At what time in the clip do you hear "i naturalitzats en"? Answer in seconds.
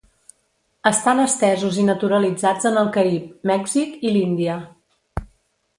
1.81-2.81